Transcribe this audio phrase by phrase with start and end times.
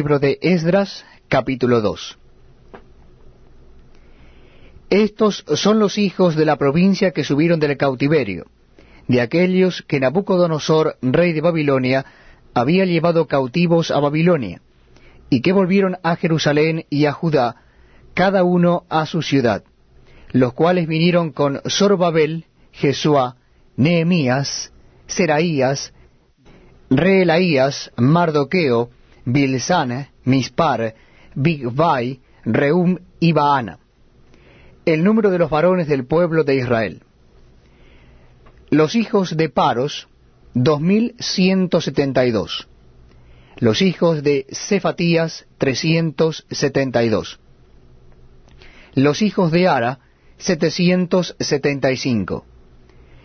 [0.00, 2.18] Libro de Esdras, capítulo 2.
[4.88, 8.46] Estos son los hijos de la provincia que subieron del cautiverio,
[9.08, 12.06] de aquellos que Nabucodonosor, rey de Babilonia,
[12.54, 14.62] había llevado cautivos a Babilonia,
[15.28, 17.56] y que volvieron a Jerusalén y a Judá,
[18.14, 19.64] cada uno a su ciudad,
[20.32, 23.36] los cuales vinieron con Zorobabel, Jesúa,
[23.76, 24.72] Nehemías,
[25.08, 25.92] Seraías,
[26.88, 28.88] Reelaías, Mardoqueo,
[29.24, 30.94] Bilsana, Mispar,
[31.34, 33.78] Bigvai, Reum y Baana.
[34.84, 37.02] El número de los varones del pueblo de Israel.
[38.70, 40.08] Los hijos de Paros,
[40.54, 42.68] dos mil ciento setenta y dos.
[43.58, 47.40] Los hijos de Cefatías, trescientos setenta y dos.
[48.94, 50.00] Los hijos de Ara,
[50.38, 52.46] setecientos setenta y cinco.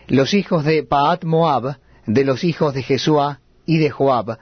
[0.08, 4.38] Los hijos de Paat Moab, de los hijos de Jesúa, y de Joab,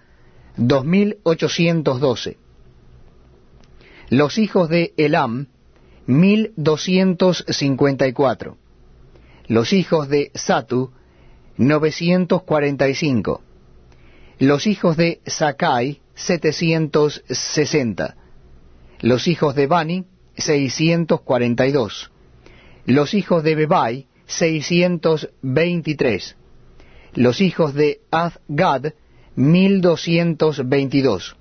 [0.58, 2.38] dos mil ochocientos doce.
[4.10, 5.48] Los hijos de Elam,
[6.06, 8.58] mil doscientos cincuenta y cuatro.
[9.48, 10.92] Los hijos de Satu,
[11.58, 13.42] novecientos cuarenta y cinco.
[14.40, 18.18] Los hijos de Sakai, setecientos sesenta.
[19.00, 20.06] Los hijos de Bani,
[20.38, 22.12] seiscientos cuarenta y dos.
[22.86, 26.36] Los hijos de Bebai, seiscientos veintitrés.
[27.14, 28.94] Los hijos de Azgad,
[29.36, 31.36] mil doscientos veintidós.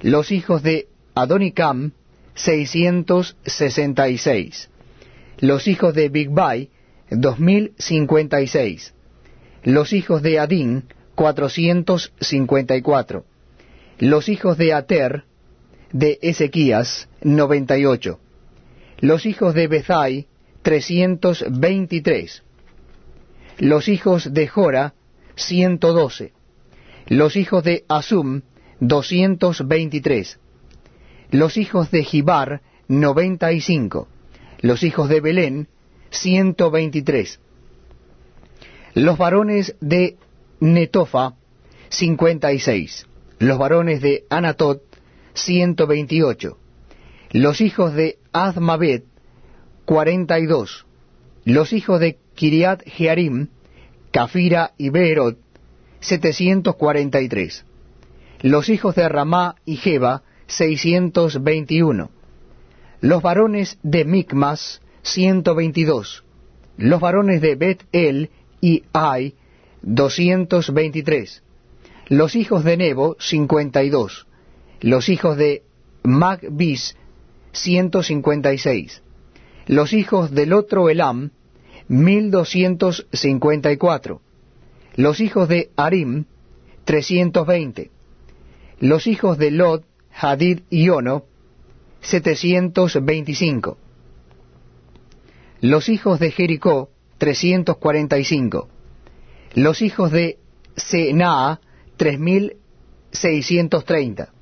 [0.00, 1.92] Los hijos de Adonicam,
[2.34, 4.68] seiscientos sesenta y seis.
[5.38, 6.70] Los hijos de Bigbai,
[7.10, 8.92] dos mil cincuenta y seis.
[9.62, 13.24] Los hijos de Adín, cuatrocientos cincuenta y cuatro.
[13.98, 15.24] Los hijos de Ater,
[15.92, 18.20] de Ezequías, noventa y ocho.
[18.98, 20.26] Los hijos de Bezai,
[20.60, 22.42] trescientos veintitrés.
[23.58, 24.94] Los hijos de Jora,
[25.34, 26.35] ciento doce
[27.06, 28.42] los hijos de Asum,
[28.80, 30.38] doscientos veintitrés,
[31.30, 34.08] los hijos de Gibar, noventa y cinco,
[34.60, 35.68] los hijos de Belén,
[36.10, 37.40] ciento veintitrés,
[38.94, 40.16] los varones de
[40.60, 41.34] Netofa,
[41.88, 43.06] cincuenta y seis,
[43.38, 44.82] los varones de Anatot,
[45.34, 46.58] ciento veintiocho,
[47.30, 49.04] los hijos de Azmabet,
[49.84, 50.86] cuarenta y dos,
[51.44, 53.48] los hijos de Kiriat Jearim,
[54.10, 55.38] Cafira y Beerot,
[56.06, 57.64] 743.
[58.42, 62.10] Los hijos de Ramá y Jeba, 621.
[63.00, 66.22] Los varones de Micmas, 122.
[66.76, 68.30] Los varones de Bet-El
[68.60, 69.34] y Ai,
[69.82, 71.42] 223.
[72.06, 74.28] Los hijos de Nebo, 52.
[74.80, 75.64] Los hijos de
[76.04, 76.96] Magbis,
[77.50, 79.02] 156.
[79.66, 81.32] Los hijos del otro Elam,
[81.88, 84.20] 1254
[84.96, 86.24] los hijos de Arim,
[86.84, 87.92] 320.
[88.80, 91.26] Los hijos de Lot, Hadid y Ono,
[92.00, 93.78] 725.
[95.60, 98.68] Los hijos de Jericó, 345.
[99.54, 100.38] Los hijos de
[100.76, 101.60] Senaa,
[101.96, 104.32] 3630.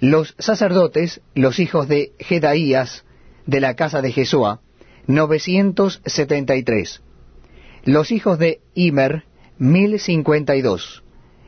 [0.00, 3.04] Los sacerdotes, los hijos de Jedaías,
[3.46, 4.60] de la casa de Jesúa,
[5.06, 7.02] 973.
[7.84, 9.24] Los hijos de Imer,
[9.58, 11.02] mil cincuenta y dos.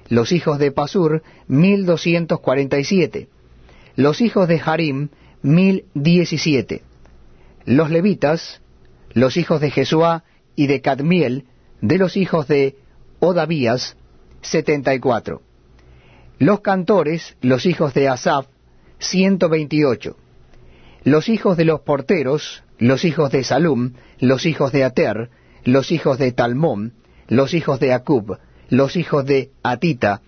[0.08, 3.28] Los hijos de Pasur, mil doscientos cuarenta y siete.
[3.96, 5.08] Los hijos de Harim,
[5.42, 6.82] mil diecisiete.
[7.64, 8.60] Los levitas,
[9.12, 10.24] los hijos de Jesúa
[10.56, 11.44] y de Cadmiel,
[11.80, 12.76] de los hijos de
[13.20, 13.96] Odavías,
[14.40, 15.42] setenta y cuatro.
[16.38, 18.46] Los cantores, los hijos de Asaf,
[18.98, 20.16] ciento veintiocho.
[21.04, 25.30] Los hijos de los porteros, los hijos de Salum, los hijos de Ater,
[25.64, 26.94] los hijos de Talmón,
[27.30, 30.20] los hijos de Acub, los hijos de Atita,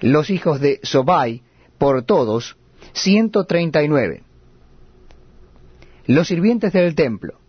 [0.00, 1.42] los hijos de Sobai,
[1.78, 2.56] por todos,
[2.92, 4.22] ciento treinta y nueve.
[6.06, 7.40] Los sirvientes del templo,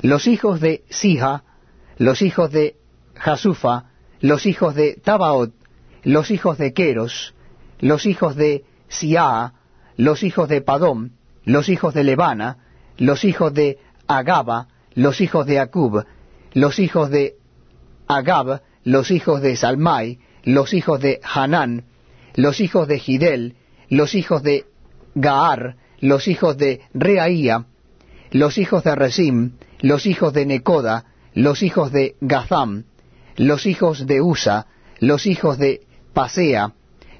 [0.00, 1.42] los hijos de Sija,
[1.98, 2.76] los hijos de
[3.16, 5.52] Jasufa, los hijos de Tabaot,
[6.04, 7.34] los hijos de Queros,
[7.80, 9.54] los hijos de Siaa,
[9.96, 11.10] los hijos de Padom,
[11.44, 12.58] los hijos de Levana,
[12.98, 16.04] los hijos de Agaba, los hijos de Acub,
[16.52, 17.34] los hijos de
[18.06, 21.84] Agab, los hijos de Salmai, los hijos de Hanán,
[22.34, 23.54] los hijos de Gidel,
[23.88, 24.66] los hijos de
[25.14, 27.66] Gaar, los hijos de Reaía,
[28.30, 32.84] los hijos de Resim, los hijos de Necoda, los hijos de Gazam,
[33.36, 34.66] los hijos de Usa,
[35.00, 36.72] los hijos de Pasea,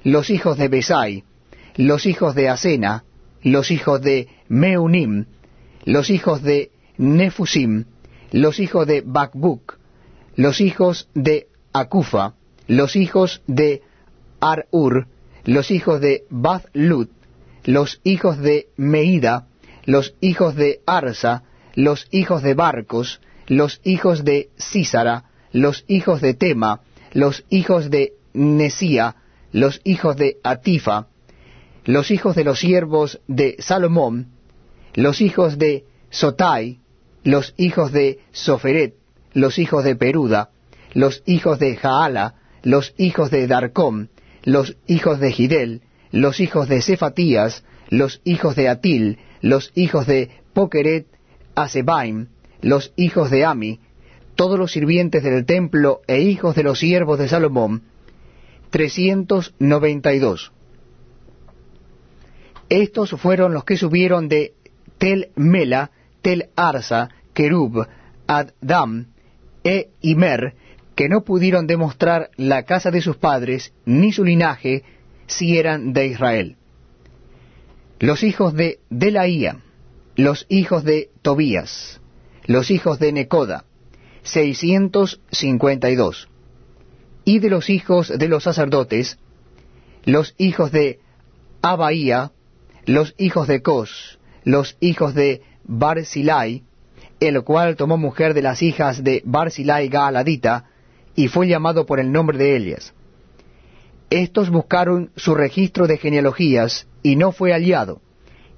[0.03, 1.23] los hijos de Besai,
[1.75, 3.03] los hijos de Asena,
[3.41, 5.25] los hijos de Meunim,
[5.85, 7.85] los hijos de Nefusim,
[8.31, 9.77] los hijos de Bakbuk,
[10.35, 12.33] los hijos de Acufa,
[12.67, 13.81] los hijos de
[14.39, 15.07] Ar-Ur,
[15.43, 17.09] los hijos de Bath-Lut,
[17.63, 19.47] los hijos de Meida,
[19.85, 21.43] los hijos de Arsa,
[21.73, 26.81] los hijos de Barcos, los hijos de Císara, los hijos de Tema,
[27.13, 29.15] los hijos de Nesía,
[29.51, 31.07] los hijos de Atifa,
[31.85, 34.31] los hijos de los siervos de Salomón,
[34.93, 36.79] los hijos de Sotai,
[37.23, 38.95] los hijos de Soferet,
[39.35, 40.49] los hijos de Peruda,
[40.93, 44.07] los hijos de Jaala, los hijos de Darcom,
[44.43, 50.31] los hijos de Gidel, los hijos de Cefatías, los hijos de Atil, los hijos de
[50.53, 51.05] Pokeret,
[51.53, 52.27] Asebaim,
[52.61, 53.81] los hijos de Ami,
[54.35, 57.83] todos los sirvientes del templo e hijos de los siervos de Salomón,
[58.69, 60.53] trescientos noventa y dos.
[62.69, 64.53] Estos fueron los que subieron de
[64.97, 65.91] Tel Mela,
[66.21, 67.85] Tel Arsa, Kerub,
[68.27, 69.07] Addam
[69.65, 70.53] e Imer,
[70.95, 74.83] que no pudieron demostrar la casa de sus padres ni su linaje
[75.27, 76.55] si eran de Israel.
[77.99, 79.57] Los hijos de Delaía,
[80.15, 81.99] los hijos de Tobías,
[82.45, 83.65] los hijos de Necoda,
[84.23, 86.29] seiscientos cincuenta y dos.
[87.25, 89.17] Y de los hijos de los sacerdotes,
[90.05, 90.99] los hijos de
[91.61, 92.31] Abaía,
[92.85, 96.63] los hijos de Cos, los hijos de Barzilai,
[97.19, 100.65] el cual tomó mujer de las hijas de Barzilai Gaaladita,
[101.15, 102.93] y fue llamado por el nombre de Elias.
[104.09, 108.01] Estos buscaron su registro de genealogías, y no fue hallado,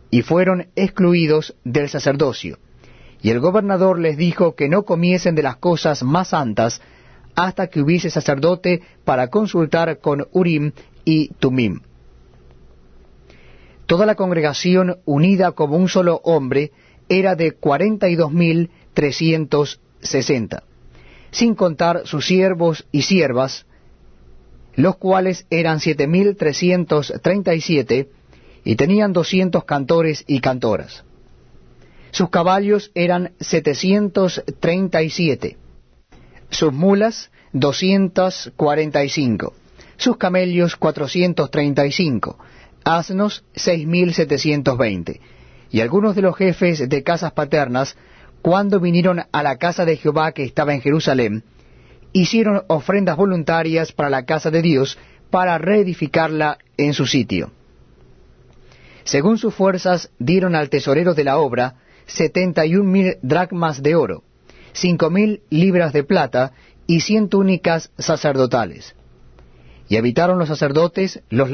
[0.10, 2.58] y fueron excluidos del sacerdocio.
[3.22, 6.82] Y el gobernador les dijo que no comiesen de las cosas más santas
[7.36, 10.72] hasta que hubiese sacerdote para consultar con Urim
[11.06, 11.82] y Tumim.
[13.86, 16.72] Toda la congregación unida como un solo hombre
[17.10, 20.64] era de cuarenta y dos mil trescientos sesenta,
[21.32, 23.66] sin contar sus siervos y siervas,
[24.76, 28.10] los cuales eran siete mil trescientos treinta y siete,
[28.64, 31.04] y tenían doscientos cantores y cantoras.
[32.12, 35.58] Sus caballos eran setecientos treinta y siete,
[36.50, 39.54] sus mulas doscientos cuarenta y cinco,
[39.98, 42.38] sus camellos cuatrocientos treinta y cinco,
[42.84, 45.22] asnos seis mil setecientos veinte.
[45.70, 47.96] Y algunos de los jefes de casas paternas,
[48.42, 51.44] cuando vinieron a la casa de Jehová que estaba en Jerusalén,
[52.14, 54.98] hicieron ofrendas voluntarias para la casa de Dios,
[55.30, 57.52] para reedificarla en su sitio.
[59.04, 61.76] Según sus fuerzas, dieron al tesorero de la obra
[62.06, 64.24] setenta y un mil dracmas de oro,
[64.72, 66.54] cinco mil libras de plata
[66.88, 68.96] y cien túnicas sacerdotales.
[69.90, 71.46] Y habitaron los sacerdotes, los